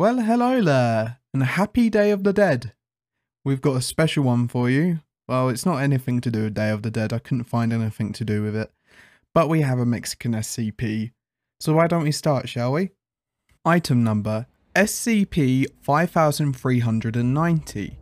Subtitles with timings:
[0.00, 2.72] Well, hello there, and happy Day of the Dead.
[3.44, 5.00] We've got a special one for you.
[5.28, 8.14] Well, it's not anything to do with Day of the Dead, I couldn't find anything
[8.14, 8.70] to do with it.
[9.34, 11.12] But we have a Mexican SCP.
[11.60, 12.92] So why don't we start, shall we?
[13.66, 17.98] Item number SCP 5390.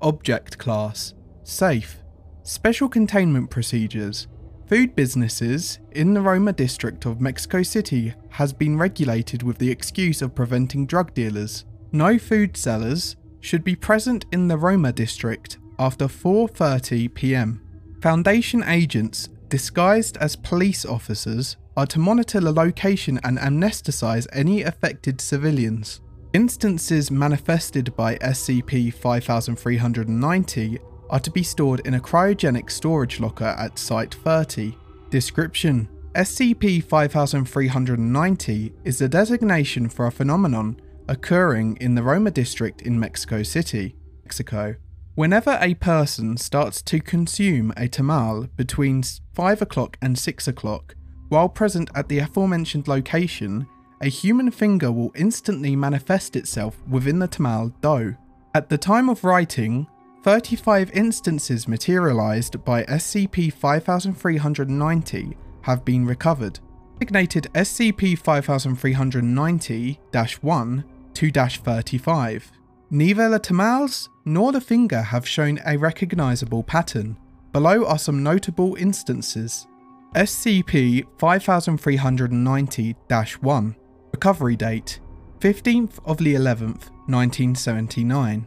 [0.00, 1.12] Object Class
[1.42, 1.98] Safe.
[2.44, 4.26] Special Containment Procedures.
[4.72, 10.22] Food businesses in the Roma district of Mexico City has been regulated with the excuse
[10.22, 11.66] of preventing drug dealers.
[11.92, 17.60] No food sellers should be present in the Roma district after 4:30 p.m.
[18.00, 25.20] Foundation agents disguised as police officers are to monitor the location and amnesticize any affected
[25.20, 26.00] civilians.
[26.32, 30.78] Instances manifested by SCP 5390
[31.12, 34.76] are to be stored in a cryogenic storage locker at Site 30.
[35.10, 42.98] Description SCP 5390 is the designation for a phenomenon occurring in the Roma district in
[42.98, 44.74] Mexico City, Mexico.
[45.14, 49.02] Whenever a person starts to consume a tamal between
[49.34, 50.94] 5 o'clock and 6 o'clock,
[51.28, 53.66] while present at the aforementioned location,
[54.00, 58.14] a human finger will instantly manifest itself within the tamal dough.
[58.54, 59.86] At the time of writing,
[60.22, 66.60] 35 instances materialized by SCP 5390 have been recovered.
[67.00, 69.98] Designated SCP 5390
[70.40, 70.84] 1
[71.14, 72.52] 2 35.
[72.90, 77.16] Neither the tamals nor the finger have shown a recognizable pattern.
[77.50, 79.66] Below are some notable instances.
[80.14, 82.94] SCP 5390
[83.40, 83.76] 1.
[84.12, 85.00] Recovery date
[85.40, 88.46] 15th of the 11th, 1979.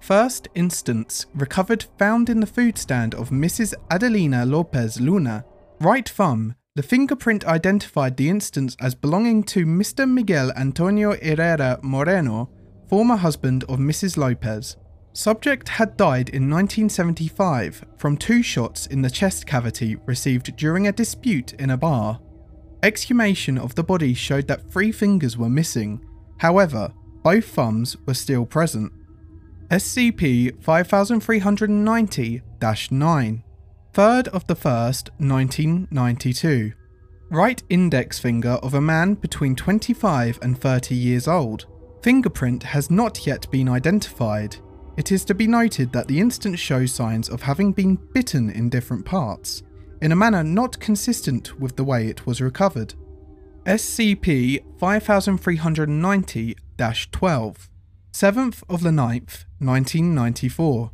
[0.00, 3.74] First instance recovered found in the food stand of Mrs.
[3.90, 5.44] Adelina Lopez Luna.
[5.80, 6.54] Right thumb.
[6.76, 10.08] The fingerprint identified the instance as belonging to Mr.
[10.08, 12.50] Miguel Antonio Herrera Moreno,
[12.88, 14.16] former husband of Mrs.
[14.16, 14.76] Lopez.
[15.14, 20.92] Subject had died in 1975 from two shots in the chest cavity received during a
[20.92, 22.20] dispute in a bar.
[22.82, 26.04] Exhumation of the body showed that three fingers were missing,
[26.36, 26.92] however,
[27.22, 28.92] both thumbs were still present.
[29.70, 32.42] SCP 5390
[32.92, 33.44] 9.
[33.92, 36.72] 3rd of the 1st, 1992.
[37.30, 41.66] Right index finger of a man between 25 and 30 years old.
[42.00, 44.56] Fingerprint has not yet been identified.
[44.96, 48.68] It is to be noted that the instance shows signs of having been bitten in
[48.68, 49.64] different parts,
[50.00, 52.94] in a manner not consistent with the way it was recovered.
[53.64, 56.56] SCP 5390
[57.10, 57.70] 12.
[58.16, 60.90] 7th of the 9th, 1994.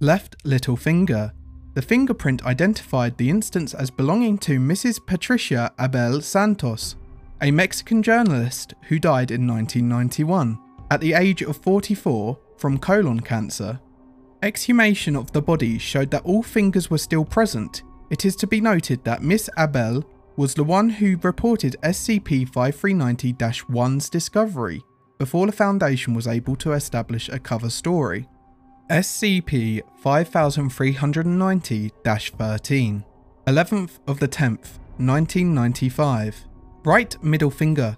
[0.00, 1.32] Left little finger.
[1.74, 4.98] The fingerprint identified the instance as belonging to Mrs.
[5.06, 6.96] Patricia Abel Santos,
[7.40, 10.58] a Mexican journalist who died in 1991
[10.90, 13.78] at the age of 44 from colon cancer.
[14.42, 17.84] Exhumation of the body showed that all fingers were still present.
[18.10, 20.04] It is to be noted that Miss Abel
[20.34, 23.32] was the one who reported SCP 5390
[23.72, 24.82] 1's discovery
[25.18, 28.26] before the Foundation was able to establish a cover story.
[28.88, 33.04] SCP 5390 13,
[33.46, 36.46] 11th of the 10th, 1995.
[36.84, 37.96] Right middle finger.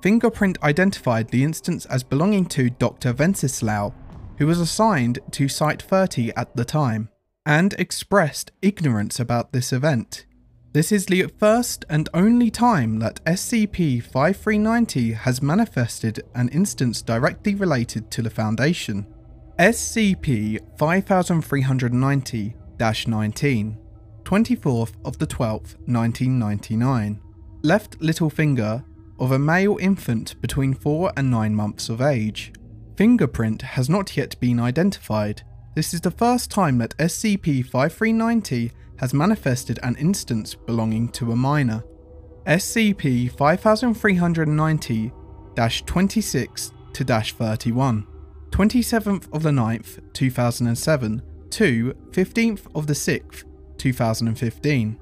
[0.00, 3.12] Fingerprint identified the instance as belonging to Dr.
[3.12, 3.92] Venceslau,
[4.38, 7.10] who was assigned to Site 30 at the time,
[7.44, 10.24] and expressed ignorance about this event.
[10.72, 17.56] This is the first and only time that SCP 5390 has manifested an instance directly
[17.56, 19.04] related to the Foundation.
[19.58, 23.78] SCP 5390 19,
[24.22, 27.20] 24th of the 12th, 1999.
[27.62, 28.84] Left little finger
[29.18, 32.52] of a male infant between 4 and 9 months of age.
[32.96, 35.42] Fingerprint has not yet been identified.
[35.74, 38.70] This is the first time that SCP 5390
[39.00, 41.82] has manifested an instance belonging to a minor.
[42.46, 45.12] SCP 5390
[45.86, 48.06] 26 31,
[48.50, 53.44] 27th of the 9th, 2007 to 15th of the 6th,
[53.78, 54.98] 2015.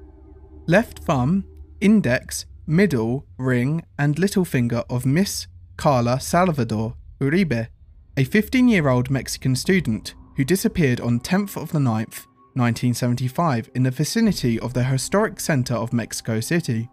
[0.65, 1.45] Left thumb,
[1.81, 7.67] index, middle, ring, and little finger of Miss Carla Salvador Uribe,
[8.15, 12.25] a 15 year old Mexican student who disappeared on 10th of the 9th,
[12.59, 16.89] 1975 in the vicinity of the historic centre of Mexico City.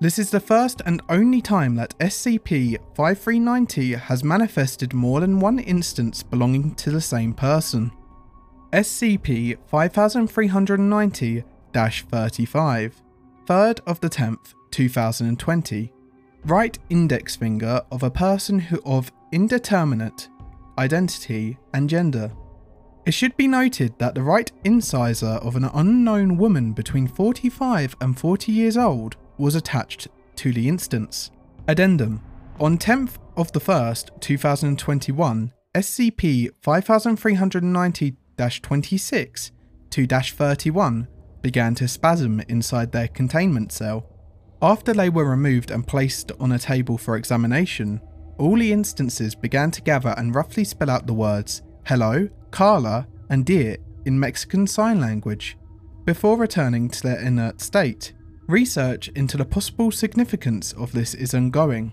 [0.00, 5.60] This is the first and only time that SCP 5390 has manifested more than one
[5.60, 7.92] instance belonging to the same person.
[8.72, 13.02] SCP 5390 35,
[13.46, 15.92] 3rd of the 10th, 2020.
[16.44, 20.28] Right index finger of a person who of indeterminate
[20.78, 22.32] identity and gender.
[23.04, 28.18] It should be noted that the right incisor of an unknown woman between 45 and
[28.18, 30.06] 40 years old was attached
[30.36, 31.32] to the instance.
[31.66, 32.22] Addendum
[32.60, 38.16] On 10th of the 1st, 2021, SCP 5390
[38.62, 39.52] 26
[39.90, 41.08] 2 31
[41.42, 44.06] began to spasm inside their containment cell.
[44.60, 48.00] After they were removed and placed on a table for examination,
[48.38, 53.44] all the instances began to gather and roughly spell out the words hello, Carla, and
[53.44, 55.56] dear in Mexican Sign Language.
[56.04, 58.12] Before returning to their inert state,
[58.46, 61.92] research into the possible significance of this is ongoing.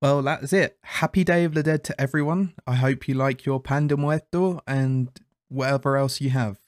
[0.00, 0.78] Well, that's it.
[0.84, 2.54] Happy Day of the Dead to everyone.
[2.66, 5.10] I hope you like your Pan de Muerto and
[5.48, 6.60] whatever else you have.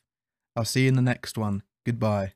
[0.56, 1.62] I'll see you in the next one.
[1.86, 2.32] Goodbye.